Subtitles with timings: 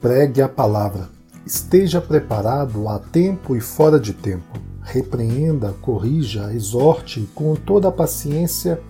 [0.00, 1.10] Pregue a palavra.
[1.44, 4.58] Esteja preparado a tempo e fora de tempo.
[4.80, 8.80] Repreenda, corrija, exorte com toda a paciência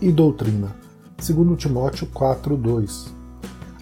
[0.00, 0.80] e doutrina
[1.16, 3.12] 2 Timóteo 4:2.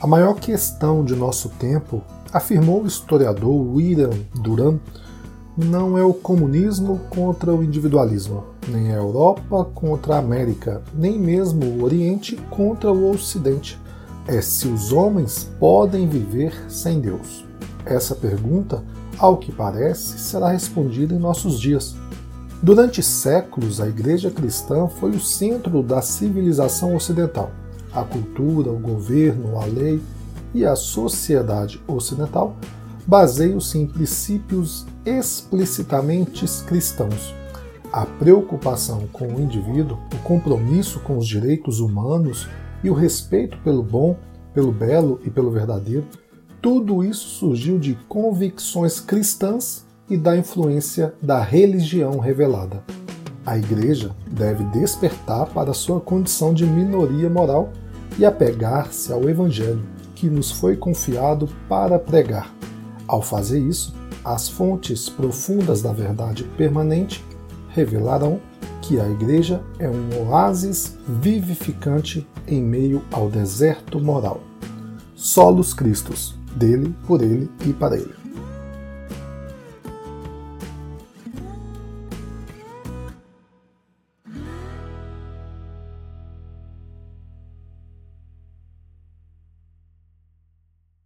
[0.00, 4.78] A maior questão de nosso tempo, afirmou o historiador William Duran,
[5.56, 11.66] não é o comunismo contra o individualismo, nem a Europa contra a América, nem mesmo
[11.66, 13.78] o Oriente contra o Ocidente.
[14.26, 17.44] É se os homens podem viver sem Deus.
[17.84, 18.82] Essa pergunta,
[19.18, 21.94] ao que parece, será respondida em nossos dias.
[22.62, 27.50] Durante séculos, a Igreja cristã foi o centro da civilização ocidental.
[27.90, 30.00] A cultura, o governo, a lei
[30.52, 32.54] e a sociedade ocidental
[33.06, 37.34] baseiam-se em princípios explicitamente cristãos.
[37.90, 42.46] A preocupação com o indivíduo, o compromisso com os direitos humanos
[42.84, 44.18] e o respeito pelo bom,
[44.52, 46.04] pelo belo e pelo verdadeiro,
[46.60, 52.82] tudo isso surgiu de convicções cristãs e da influência da religião revelada.
[53.46, 57.70] A Igreja deve despertar para sua condição de minoria moral
[58.18, 59.82] e apegar-se ao Evangelho
[60.14, 62.52] que nos foi confiado para pregar.
[63.08, 63.94] Ao fazer isso,
[64.24, 67.24] as fontes profundas da verdade permanente
[67.70, 68.38] revelarão
[68.82, 74.42] que a Igreja é um oásis vivificante em meio ao deserto moral.
[75.14, 78.19] Solos Cristos, dele, por ele e para ele.